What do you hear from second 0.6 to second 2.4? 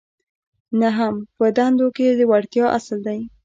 نهم په دندو کې د